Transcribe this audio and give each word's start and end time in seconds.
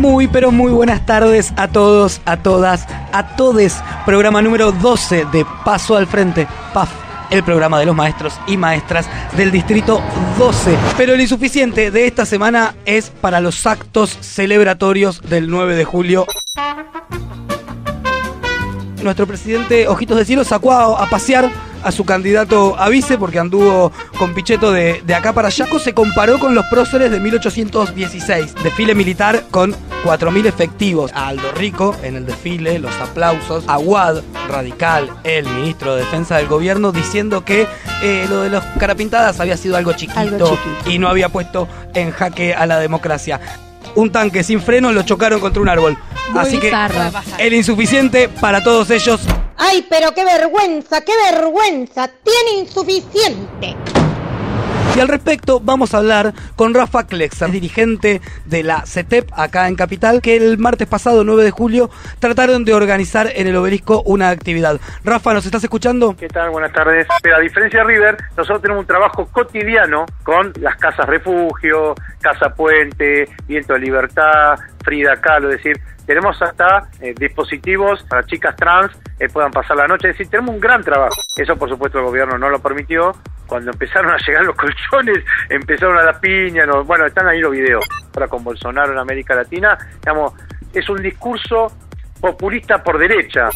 Muy, 0.00 0.28
pero 0.28 0.50
muy 0.50 0.72
buenas 0.72 1.04
tardes 1.04 1.52
a 1.58 1.68
todos, 1.68 2.22
a 2.24 2.38
todas, 2.38 2.86
a 3.12 3.36
todes. 3.36 3.76
Programa 4.06 4.40
número 4.40 4.72
12 4.72 5.26
de 5.26 5.44
Paso 5.62 5.94
al 5.94 6.06
Frente, 6.06 6.48
PAF, 6.72 6.88
el 7.30 7.42
programa 7.42 7.78
de 7.78 7.84
los 7.84 7.94
maestros 7.94 8.40
y 8.46 8.56
maestras 8.56 9.10
del 9.36 9.50
Distrito 9.50 10.00
12. 10.38 10.74
Pero 10.96 11.12
el 11.12 11.20
insuficiente 11.20 11.90
de 11.90 12.06
esta 12.06 12.24
semana 12.24 12.74
es 12.86 13.10
para 13.10 13.40
los 13.40 13.66
actos 13.66 14.16
celebratorios 14.22 15.20
del 15.20 15.50
9 15.50 15.76
de 15.76 15.84
julio. 15.84 16.26
Nuestro 19.02 19.26
presidente 19.26 19.86
Ojitos 19.86 20.16
de 20.16 20.24
Cielo 20.24 20.44
sacó 20.44 20.72
a, 20.72 21.04
a 21.04 21.10
pasear 21.10 21.50
a 21.82 21.92
su 21.92 22.04
candidato 22.04 22.76
a 22.78 22.88
vice 22.88 23.16
porque 23.18 23.38
anduvo 23.38 23.92
con 24.18 24.34
Pichetto 24.34 24.72
de, 24.72 25.02
de 25.04 25.14
acá 25.14 25.32
para 25.32 25.48
allá. 25.48 25.66
Se 25.82 25.94
comparó 25.94 26.38
con 26.38 26.54
los 26.54 26.64
próceres 26.66 27.10
de 27.10 27.20
1816, 27.20 28.54
desfile 28.62 28.94
militar 28.94 29.44
con 29.50 29.74
4.000 30.04 30.46
efectivos. 30.46 31.10
A 31.14 31.28
Aldo 31.28 31.52
Rico 31.52 31.94
en 32.02 32.16
el 32.16 32.26
desfile, 32.26 32.78
los 32.78 32.94
aplausos. 32.96 33.64
A 33.66 33.78
Wad, 33.78 34.22
radical, 34.48 35.10
el 35.24 35.46
ministro 35.46 35.94
de 35.94 36.02
Defensa 36.02 36.36
del 36.36 36.48
gobierno, 36.48 36.92
diciendo 36.92 37.44
que 37.44 37.66
eh, 38.02 38.26
lo 38.28 38.42
de 38.42 38.50
las 38.50 38.64
carapintadas 38.78 39.40
había 39.40 39.56
sido 39.56 39.76
algo 39.76 39.92
chiquito, 39.92 40.18
Algo 40.20 40.50
chiquito. 40.50 40.90
y 40.90 40.98
no 40.98 41.08
había 41.08 41.28
puesto 41.28 41.68
en 41.94 42.10
jaque 42.12 42.54
a 42.54 42.66
la 42.66 42.78
democracia. 42.78 43.40
Un 43.94 44.10
tanque 44.12 44.42
sin 44.44 44.60
freno 44.60 44.92
lo 44.92 45.02
chocaron 45.02 45.40
contra 45.40 45.60
un 45.62 45.68
árbol. 45.68 45.96
Muy 46.30 46.40
Así 46.40 46.58
que 46.58 46.66
bizarro. 46.66 47.10
el 47.38 47.54
insuficiente 47.54 48.28
para 48.28 48.62
todos 48.62 48.90
ellos 48.90 49.20
¡Ay, 49.62 49.86
pero 49.90 50.14
qué 50.14 50.24
vergüenza, 50.24 51.02
qué 51.02 51.12
vergüenza! 51.30 52.08
¡Tiene 52.08 52.60
insuficiente! 52.60 53.76
Y 54.96 55.00
al 55.00 55.06
respecto 55.06 55.60
vamos 55.60 55.94
a 55.94 55.98
hablar 55.98 56.32
con 56.56 56.72
Rafa 56.74 57.06
Klexa, 57.06 57.46
dirigente 57.46 58.22
de 58.46 58.62
la 58.62 58.86
CETEP 58.86 59.30
acá 59.36 59.68
en 59.68 59.76
Capital, 59.76 60.22
que 60.22 60.34
el 60.36 60.58
martes 60.58 60.88
pasado, 60.88 61.24
9 61.24 61.44
de 61.44 61.50
julio, 61.50 61.90
trataron 62.18 62.64
de 62.64 62.72
organizar 62.72 63.28
en 63.34 63.46
el 63.46 63.56
obelisco 63.56 64.02
una 64.04 64.30
actividad. 64.30 64.80
Rafa, 65.04 65.34
¿nos 65.34 65.44
estás 65.44 65.62
escuchando? 65.62 66.16
¿Qué 66.16 66.28
tal? 66.28 66.50
Buenas 66.50 66.72
tardes. 66.72 67.06
Pero 67.22 67.36
a 67.36 67.40
diferencia 67.40 67.80
de 67.80 67.86
River, 67.86 68.16
nosotros 68.36 68.62
tenemos 68.62 68.80
un 68.80 68.86
trabajo 68.86 69.26
cotidiano 69.26 70.06
con 70.24 70.52
las 70.60 70.76
casas 70.76 71.06
refugio, 71.06 71.94
Casa 72.20 72.54
Puente, 72.54 73.28
Viento 73.46 73.72
de 73.74 73.78
Libertad, 73.80 74.58
Frida 74.84 75.20
Kahlo, 75.20 75.50
es 75.50 75.56
decir, 75.56 75.80
tenemos 76.06 76.40
hasta 76.42 76.88
eh, 77.00 77.14
dispositivos 77.16 78.02
para 78.04 78.24
chicas 78.24 78.56
trans 78.56 78.90
que 79.18 79.28
puedan 79.28 79.50
pasar 79.52 79.76
la 79.76 79.86
noche, 79.86 80.08
es 80.10 80.14
decir, 80.18 80.28
tenemos 80.30 80.54
un 80.54 80.60
gran 80.60 80.82
trabajo. 80.82 81.14
Eso 81.36 81.56
por 81.56 81.68
supuesto 81.68 81.98
el 81.98 82.04
gobierno 82.04 82.36
no 82.38 82.48
lo 82.48 82.58
permitió. 82.60 83.12
Cuando 83.46 83.70
empezaron 83.72 84.10
a 84.12 84.16
llegar 84.16 84.44
los 84.44 84.56
colchones, 84.56 85.24
empezaron 85.48 85.98
a 85.98 86.02
la 86.02 86.18
piña, 86.20 86.64
no- 86.66 86.84
bueno, 86.84 87.06
están 87.06 87.28
ahí 87.28 87.40
los 87.40 87.52
videos. 87.52 87.84
Ahora 88.14 88.28
con 88.28 88.42
Bolsonaro 88.42 88.92
en 88.92 88.98
América 88.98 89.34
Latina, 89.34 89.76
digamos, 90.00 90.32
es 90.72 90.88
un 90.88 91.00
discurso 91.02 91.70
populista 92.20 92.82
por 92.82 92.98
derecha. 92.98 93.48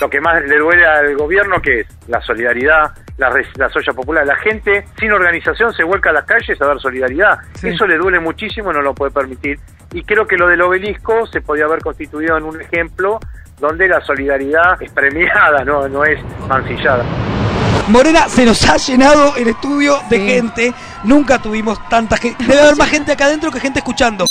Lo 0.00 0.08
que 0.08 0.20
más 0.20 0.42
le 0.42 0.58
duele 0.58 0.86
al 0.86 1.16
gobierno 1.16 1.60
que 1.60 1.80
es 1.80 1.86
la 2.08 2.20
solidaridad, 2.20 2.92
la, 3.18 3.30
res- 3.30 3.48
la 3.56 3.68
soya 3.70 3.92
popular. 3.92 4.26
La 4.26 4.36
gente 4.36 4.86
sin 4.98 5.12
organización 5.12 5.72
se 5.72 5.84
vuelca 5.84 6.10
a 6.10 6.12
las 6.12 6.24
calles 6.24 6.60
a 6.60 6.66
dar 6.66 6.80
solidaridad. 6.80 7.38
Sí. 7.54 7.68
Eso 7.68 7.86
le 7.86 7.96
duele 7.96 8.20
muchísimo 8.20 8.70
y 8.70 8.74
no 8.74 8.82
lo 8.82 8.94
puede 8.94 9.10
permitir. 9.12 9.58
Y 9.92 10.02
creo 10.02 10.26
que 10.26 10.36
lo 10.36 10.48
del 10.48 10.60
obelisco 10.62 11.26
se 11.26 11.40
podía 11.40 11.64
haber 11.64 11.80
constituido 11.80 12.36
en 12.36 12.44
un 12.44 12.60
ejemplo 12.60 13.18
donde 13.58 13.88
la 13.88 14.00
solidaridad 14.04 14.80
es 14.82 14.90
premiada, 14.92 15.64
no, 15.64 15.88
no 15.88 16.04
es 16.04 16.18
mancillada. 16.48 17.04
Morena, 17.88 18.28
se 18.28 18.44
nos 18.44 18.68
ha 18.68 18.76
llenado 18.76 19.36
el 19.36 19.48
estudio 19.48 19.98
de 20.10 20.18
gente. 20.18 20.74
Nunca 21.04 21.40
tuvimos 21.40 21.78
tanta 21.88 22.16
gente. 22.16 22.44
Debe 22.44 22.60
haber 22.60 22.76
más 22.76 22.90
gente 22.90 23.12
acá 23.12 23.26
adentro 23.26 23.50
que 23.52 23.60
gente 23.60 23.78
escuchando. 23.78 24.24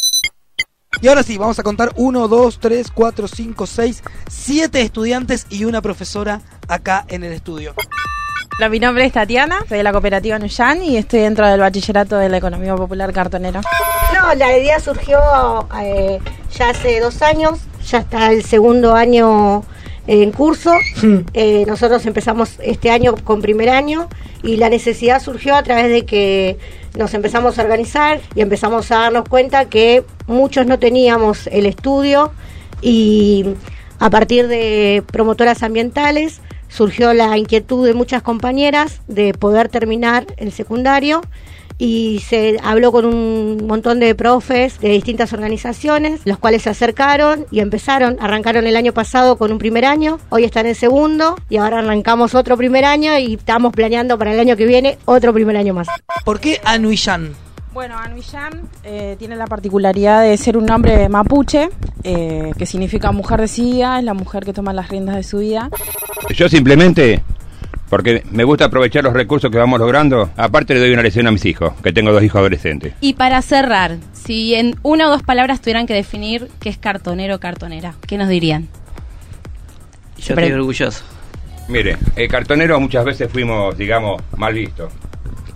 Y 1.02 1.08
ahora 1.08 1.24
sí, 1.24 1.38
vamos 1.38 1.58
a 1.60 1.64
contar 1.64 1.92
1, 1.96 2.28
2, 2.28 2.60
3, 2.60 2.92
4, 2.94 3.28
5, 3.28 3.66
6, 3.66 4.04
7 4.30 4.82
estudiantes 4.82 5.46
y 5.50 5.66
una 5.66 5.82
profesora 5.82 6.42
acá 6.68 7.06
en 7.08 7.24
el 7.24 7.34
estudio. 7.34 7.74
Hola, 8.58 8.70
mi 8.70 8.80
nombre 8.80 9.04
es 9.04 9.12
Tatiana, 9.12 9.60
soy 9.68 9.80
de 9.80 9.84
la 9.84 9.92
cooperativa 9.92 10.40
Nuyan 10.40 10.82
y 10.82 10.96
estoy 10.96 11.20
dentro 11.20 11.46
del 11.46 11.60
bachillerato 11.60 12.16
de 12.16 12.30
la 12.30 12.38
economía 12.38 12.74
popular 12.74 13.12
cartonera. 13.12 13.60
No, 14.14 14.34
la 14.34 14.58
idea 14.58 14.80
surgió 14.80 15.20
eh, 15.82 16.20
ya 16.58 16.70
hace 16.70 17.02
dos 17.02 17.22
años, 17.22 17.60
ya 17.86 17.98
está 17.98 18.32
el 18.32 18.46
segundo 18.46 18.96
año 18.96 19.66
en 20.08 20.32
curso. 20.32 20.72
Eh, 21.34 21.66
nosotros 21.68 22.06
empezamos 22.06 22.56
este 22.64 22.92
año 22.92 23.16
con 23.26 23.42
primer 23.42 23.70
año 23.70 24.08
y 24.42 24.56
la 24.56 24.70
necesidad 24.70 25.22
surgió 25.22 25.54
a 25.56 25.64
través 25.64 25.90
de 25.90 26.06
que 26.06 26.58
nos 26.98 27.14
empezamos 27.14 27.60
a 27.60 27.64
organizar 27.64 28.22
y 28.36 28.42
empezamos 28.42 28.90
a 28.90 29.00
darnos 29.00 29.28
cuenta 29.28 29.66
que 29.66 30.06
muchos 30.28 30.66
no 30.66 30.80
teníamos 30.80 31.48
el 31.48 31.66
estudio 31.66 32.32
y 32.82 33.48
a 34.00 34.10
partir 34.10 34.48
de 34.48 35.04
promotoras 35.12 35.62
ambientales 35.62 36.40
surgió 36.68 37.14
la 37.14 37.38
inquietud 37.38 37.86
de 37.86 37.94
muchas 37.94 38.22
compañeras 38.22 39.02
de 39.08 39.34
poder 39.34 39.70
terminar 39.70 40.26
el 40.38 40.52
secundario 40.52 41.22
y 41.78 42.24
se 42.28 42.58
habló 42.64 42.92
con 42.92 43.06
un 43.06 43.68
montón 43.68 44.00
de 44.00 44.16
profes 44.16 44.80
de 44.80 44.90
distintas 44.90 45.34
organizaciones, 45.34 46.22
los 46.26 46.38
cuales 46.38 46.64
se 46.64 46.70
acercaron 46.70 47.46
y 47.52 47.60
empezaron, 47.60 48.18
arrancaron 48.20 48.66
el 48.68 48.76
año 48.76 48.94
pasado 48.94 49.38
con 49.38 49.52
un 49.52 49.58
primer 49.58 49.86
año, 49.86 50.20
hoy 50.30 50.46
están 50.46 50.66
en 50.66 50.76
segundo 50.76 51.36
y 51.50 51.58
ahora 51.58 51.80
arrancamos 51.80 52.36
otro 52.36 52.56
primer 52.58 52.86
año 52.86 53.18
y 53.18 53.36
estamos 53.36 53.74
planeando 53.74 54.18
para 54.18 54.34
el 54.34 54.40
año 54.40 54.56
que 54.56 54.66
viene 54.66 54.98
otro 55.06 55.34
primer 55.34 55.58
año 55.58 55.74
más. 55.74 55.88
¿Por 56.24 56.40
qué 56.40 56.62
Anuillan? 56.64 57.36
Bueno, 57.74 57.98
Anuillan 57.98 58.62
eh, 58.86 59.18
tiene 59.20 59.36
la 59.36 59.48
particularidad 59.48 60.24
de 60.24 60.38
ser 60.38 60.56
un 60.56 60.66
nombre 60.66 61.10
mapuche, 61.10 61.70
eh, 62.06 62.52
que 62.58 62.66
significa 62.66 63.12
mujer 63.12 63.42
decidida, 63.42 63.98
es 64.00 64.06
la 64.06 64.14
mujer 64.14 64.46
que 64.46 64.54
toma 64.54 64.72
las 64.74 64.90
riendas 64.90 65.16
de 65.16 65.24
su 65.24 65.40
vida. 65.40 65.70
Yo 66.36 66.48
simplemente, 66.48 67.22
porque 67.90 68.24
me 68.32 68.44
gusta 68.44 68.66
aprovechar 68.66 69.04
los 69.04 69.14
recursos 69.14 69.50
que 69.52 69.58
vamos 69.58 69.80
logrando, 69.80 70.30
aparte 70.38 70.74
le 70.76 70.80
doy 70.82 70.92
una 70.94 71.02
lección 71.02 71.26
a 71.28 71.32
mis 71.32 71.46
hijos, 71.46 71.74
que 71.84 71.92
tengo 71.92 72.12
dos 72.12 72.24
hijos 72.24 72.40
adolescentes. 72.40 72.94
Y 73.02 73.14
para 73.14 73.42
cerrar, 73.42 73.98
si 74.14 74.54
en 74.56 74.76
una 74.84 75.08
o 75.08 75.10
dos 75.10 75.24
palabras 75.24 75.62
tuvieran 75.62 75.88
que 75.88 75.94
definir 75.96 76.50
qué 76.60 76.70
es 76.70 76.78
cartonero 76.78 77.36
o 77.36 77.40
cartonera, 77.40 77.96
¿qué 78.08 78.18
nos 78.18 78.30
dirían? 78.30 78.68
Yo 80.18 80.34
estoy 80.34 80.52
orgulloso. 80.52 81.04
Mire, 81.68 81.98
el 82.16 82.28
cartonero 82.28 82.80
muchas 82.80 83.04
veces 83.04 83.32
fuimos, 83.32 83.76
digamos, 83.78 84.22
mal 84.38 84.54
vistos. 84.54 84.94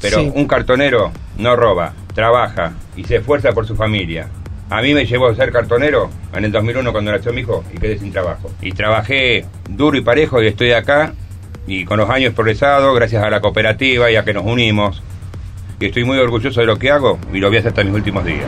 Pero 0.02 0.20
Sí. 0.22 0.31
un 0.34 0.48
cartonero 0.48 1.12
no 1.38 1.56
roba, 1.56 1.94
trabaja 2.16 2.74
y 2.96 3.04
se 3.04 3.18
esfuerza 3.18 3.52
por 3.52 3.68
su 3.68 3.76
familia. 3.76 4.28
A 4.69 4.81
mí 4.81 4.94
me 4.94 5.06
llevó 5.06 5.28
a 5.30 5.35
ser 5.35 5.52
cartonero 5.52 6.09
en 6.34 6.46
el 6.46 6.52
2001 6.52 6.91
cuando 6.91 7.12
nació 7.12 7.34
mi 7.34 7.41
hijo 7.41 7.63
y 7.74 7.78
quedé 7.80 7.97
sin 7.97 8.12
trabajo. 8.12 8.52
Y 8.62 8.72
trabajé 8.74 9.46
duro 9.68 9.97
y 9.97 10.02
parejo 10.02 10.41
y 10.44 10.47
estoy 10.47 10.72
acá 10.74 11.13
y 11.66 11.85
con 11.85 11.97
los 11.97 12.09
años 12.09 12.34
progresado 12.34 12.94
gracias 12.94 13.24
a 13.24 13.30
la 13.30 13.41
cooperativa 13.41 14.12
y 14.12 14.16
a 14.16 14.24
que 14.24 14.34
nos 14.34 14.46
unimos. 14.46 15.02
Y 15.80 15.85
estoy 15.88 16.03
muy 16.03 16.18
orgulloso 16.19 16.59
de 16.59 16.68
lo 16.68 16.78
que 16.78 16.91
hago 16.91 17.18
y 17.34 17.40
lo 17.40 17.47
voy 17.47 17.57
a 17.57 17.59
hacer 17.62 17.69
hasta 17.69 17.84
mis 17.84 17.94
últimos 17.94 18.24
días. 18.25 18.46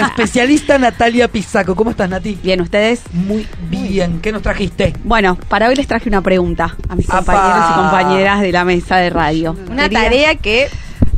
La 0.00 0.06
especialista 0.06 0.78
Natalia 0.78 1.26
Pisaco. 1.28 1.74
¿Cómo 1.74 1.90
estás, 1.90 2.08
Nati? 2.08 2.38
Bien, 2.40 2.60
¿ustedes? 2.60 3.02
Muy 3.12 3.46
bien. 3.68 4.20
¿Qué 4.20 4.30
nos 4.30 4.42
trajiste? 4.42 4.94
Bueno, 5.02 5.36
para 5.48 5.68
hoy 5.68 5.74
les 5.74 5.88
traje 5.88 6.08
una 6.08 6.22
pregunta 6.22 6.76
a 6.88 6.94
mis 6.94 7.08
¡Apa! 7.10 7.18
compañeros 7.24 7.64
y 7.70 7.74
compañeras 7.74 8.40
de 8.40 8.52
la 8.52 8.64
mesa 8.64 8.96
de 8.98 9.10
radio. 9.10 9.56
Una 9.68 9.88
Quería- 9.88 10.02
tarea 10.04 10.34
que 10.36 10.68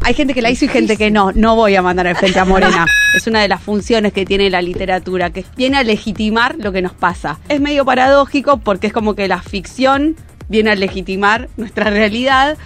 hay 0.03 0.15
gente 0.15 0.35
que 0.35 0.43
la 0.43 0.51
hizo 0.51 0.65
y 0.65 0.69
gente 0.69 0.97
que 0.97 1.11
no. 1.11 1.33
No 1.33 1.57
voy 1.57 1.75
a 1.77 1.83
mandar 1.83 2.07
al 2.07 2.17
frente 2.17 2.39
a 2.39 2.45
Morena. 2.45 2.87
Es 3.15 3.27
una 3.27 3.43
de 3.43 3.49
las 3.49 3.61
funciones 3.61 4.13
que 4.13 4.25
tiene 4.25 4.51
la 4.51 4.63
literatura, 4.63 5.31
que 5.31 5.45
viene 5.57 5.79
a 5.79 5.83
legitimar 5.83 6.55
lo 6.59 6.71
que 6.71 6.81
nos 6.81 6.93
pasa. 6.93 7.41
Es 7.49 7.61
medio 7.61 7.85
paradójico 7.85 8.59
porque 8.59 8.87
es 8.87 8.93
como 8.93 9.17
que 9.17 9.27
la 9.27 9.43
ficción 9.43 10.15
viene 10.49 10.71
a 10.71 10.77
legitimar 10.77 11.49
nuestra 11.57 11.91
realidad, 11.91 12.57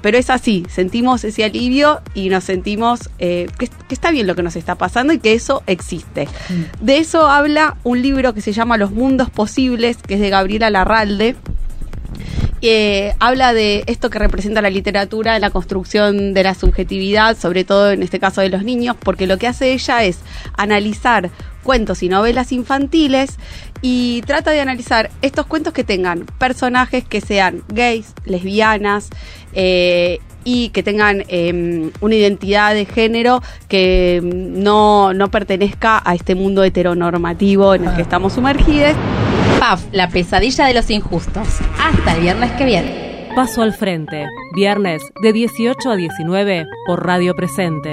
pero 0.00 0.18
es 0.18 0.30
así, 0.30 0.64
sentimos 0.68 1.22
ese 1.24 1.44
alivio 1.44 2.00
y 2.14 2.30
nos 2.30 2.44
sentimos 2.44 3.10
eh, 3.18 3.48
que, 3.58 3.68
que 3.68 3.94
está 3.94 4.10
bien 4.10 4.26
lo 4.26 4.34
que 4.34 4.42
nos 4.42 4.56
está 4.56 4.76
pasando 4.76 5.12
y 5.12 5.18
que 5.18 5.34
eso 5.34 5.62
existe. 5.66 6.28
De 6.80 6.98
eso 6.98 7.26
habla 7.26 7.76
un 7.84 8.00
libro 8.00 8.32
que 8.34 8.40
se 8.40 8.52
llama 8.52 8.76
Los 8.76 8.90
Mundos 8.90 9.30
Posibles, 9.30 9.98
que 9.98 10.14
es 10.14 10.20
de 10.20 10.30
Gabriela 10.30 10.70
Larralde. 10.70 11.36
Eh, 12.64 13.12
habla 13.18 13.52
de 13.52 13.82
esto 13.88 14.08
que 14.08 14.20
representa 14.20 14.62
la 14.62 14.70
literatura 14.70 15.40
la 15.40 15.50
construcción 15.50 16.32
de 16.32 16.44
la 16.44 16.54
subjetividad, 16.54 17.36
sobre 17.36 17.64
todo 17.64 17.90
en 17.90 18.04
este 18.04 18.20
caso 18.20 18.40
de 18.40 18.50
los 18.50 18.62
niños, 18.62 18.96
porque 18.98 19.26
lo 19.26 19.36
que 19.36 19.48
hace 19.48 19.72
ella 19.72 20.04
es 20.04 20.20
analizar 20.56 21.30
cuentos 21.64 22.04
y 22.04 22.08
novelas 22.08 22.52
infantiles 22.52 23.36
y 23.82 24.22
trata 24.22 24.52
de 24.52 24.60
analizar 24.60 25.10
estos 25.22 25.46
cuentos 25.46 25.72
que 25.72 25.82
tengan 25.82 26.24
personajes 26.38 27.04
que 27.04 27.20
sean 27.20 27.64
gays, 27.68 28.14
lesbianas, 28.24 29.10
eh, 29.54 30.20
y 30.44 30.70
que 30.70 30.82
tengan 30.82 31.24
eh, 31.28 31.90
una 32.00 32.14
identidad 32.14 32.74
de 32.74 32.84
género 32.84 33.42
que 33.68 34.20
mm, 34.22 34.62
no, 34.62 35.14
no 35.14 35.30
pertenezca 35.30 36.02
a 36.04 36.14
este 36.14 36.34
mundo 36.34 36.64
heteronormativo 36.64 37.74
en 37.74 37.86
el 37.86 37.94
que 37.94 38.02
estamos 38.02 38.34
sumergidos. 38.34 38.96
PAF, 39.60 39.84
la 39.92 40.08
pesadilla 40.08 40.66
de 40.66 40.74
los 40.74 40.90
injustos. 40.90 41.46
Hasta 41.80 42.14
el 42.14 42.20
viernes 42.20 42.50
que 42.52 42.64
viene. 42.64 43.28
Paso 43.34 43.62
al 43.62 43.72
frente, 43.72 44.26
viernes 44.54 45.02
de 45.22 45.32
18 45.32 45.90
a 45.90 45.96
19 45.96 46.66
por 46.86 47.06
Radio 47.06 47.34
Presente. 47.34 47.92